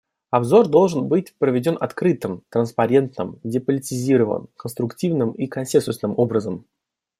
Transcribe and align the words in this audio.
Обзор 0.31 0.67
должен 0.67 1.07
быть 1.07 1.35
проведен 1.37 1.77
открытым, 1.79 2.41
транспарентным, 2.49 3.39
деполитизированным, 3.43 4.49
конструктивным 4.57 5.33
и 5.33 5.45
консенсусным 5.45 6.15
образом. 6.17 6.65